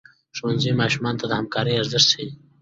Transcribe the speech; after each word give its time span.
ښوونځی 0.37 0.71
ماشومانو 0.81 1.19
ته 1.21 1.25
د 1.27 1.31
همکارۍ 1.39 1.73
ارزښت 1.77 2.07
ښيي. 2.13 2.29